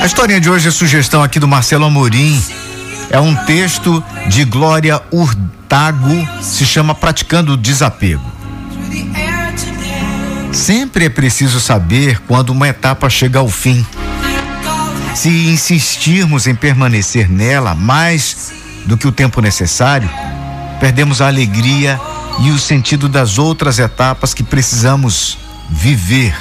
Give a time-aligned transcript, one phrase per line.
[0.00, 2.42] A historinha de hoje é sugestão aqui do Marcelo Amorim.
[3.10, 8.22] É um texto de Glória Hurtago, se chama Praticando o Desapego.
[10.52, 13.86] Sempre é preciso saber quando uma etapa chega ao fim.
[15.14, 18.52] Se insistirmos em permanecer nela mais
[18.86, 20.08] do que o tempo necessário,
[20.78, 22.00] perdemos a alegria
[22.40, 25.38] e o sentido das outras etapas que precisamos
[25.70, 26.34] viver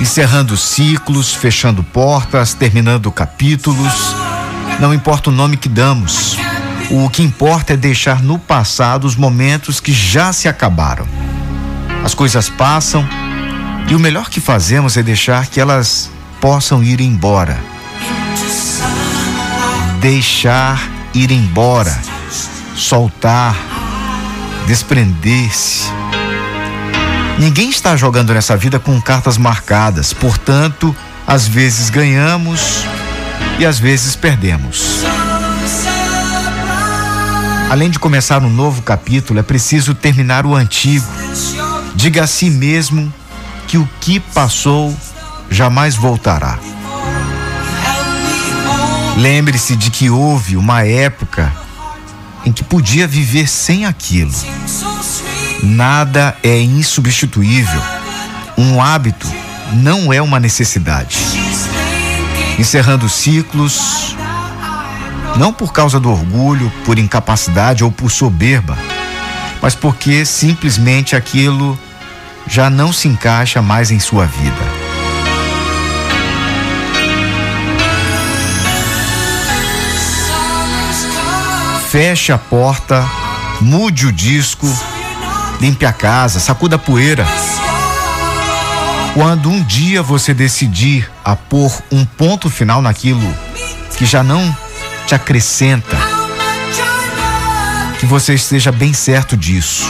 [0.00, 4.14] encerrando ciclos, fechando portas, terminando capítulos.
[4.80, 6.36] Não importa o nome que damos.
[6.90, 11.06] O que importa é deixar no passado os momentos que já se acabaram.
[12.04, 13.06] As coisas passam
[13.88, 16.10] e o melhor que fazemos é deixar que elas
[16.40, 17.58] possam ir embora.
[20.00, 20.80] Deixar
[21.12, 21.98] ir embora,
[22.76, 23.56] soltar,
[24.66, 25.90] desprender-se.
[27.38, 30.94] Ninguém está jogando nessa vida com cartas marcadas, portanto,
[31.26, 32.84] às vezes ganhamos
[33.58, 35.04] e às vezes perdemos.
[37.70, 41.06] Além de começar um novo capítulo, é preciso terminar o antigo.
[41.94, 43.12] Diga a si mesmo
[43.66, 44.96] que o que passou
[45.50, 46.58] jamais voltará.
[49.16, 51.52] Lembre-se de que houve uma época
[52.44, 54.32] em que podia viver sem aquilo.
[55.62, 57.82] Nada é insubstituível.
[58.56, 59.26] Um hábito
[59.72, 61.18] não é uma necessidade.
[62.58, 64.16] Encerrando ciclos,
[65.36, 68.78] não por causa do orgulho, por incapacidade ou por soberba,
[69.60, 71.78] mas porque simplesmente aquilo
[72.46, 74.78] já não se encaixa mais em sua vida.
[81.90, 83.08] Feche a porta,
[83.60, 84.66] mude o disco
[85.60, 87.26] limpe a casa, sacuda a poeira.
[89.14, 93.34] Quando um dia você decidir a pôr um ponto final naquilo
[93.96, 94.56] que já não
[95.06, 95.96] te acrescenta,
[97.98, 99.88] que você esteja bem certo disso,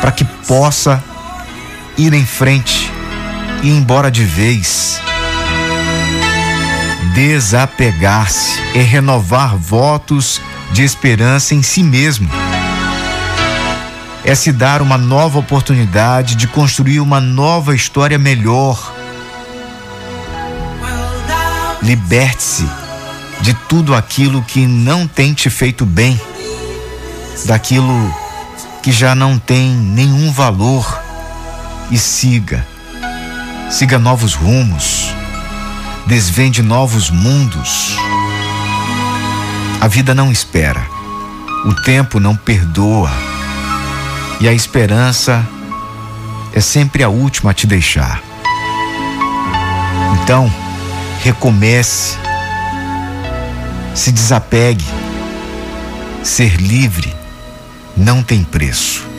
[0.00, 1.02] para que possa
[1.96, 2.90] ir em frente
[3.62, 5.00] e ir embora de vez.
[7.14, 10.40] Desapegar-se é renovar votos
[10.72, 12.28] de esperança em si mesmo
[14.24, 18.94] é se dar uma nova oportunidade de construir uma nova história melhor.
[21.82, 22.66] Liberte-se
[23.42, 26.18] de tudo aquilo que não tem te feito bem,
[27.44, 28.14] daquilo
[28.82, 31.02] que já não tem nenhum valor
[31.90, 32.66] e siga.
[33.70, 35.14] Siga novos rumos,
[36.06, 37.94] desvende novos mundos.
[39.82, 40.86] A vida não espera,
[41.66, 43.33] o tempo não perdoa
[44.40, 45.46] e a esperança
[46.52, 48.22] é sempre a última a te deixar.
[50.22, 50.52] Então,
[51.22, 52.16] recomece,
[53.94, 54.84] se desapegue.
[56.22, 57.14] Ser livre
[57.96, 59.13] não tem preço.